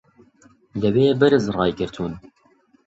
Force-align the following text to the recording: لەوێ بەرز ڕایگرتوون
لەوێ 0.81 1.07
بەرز 1.19 1.43
ڕایگرتوون 1.55 2.13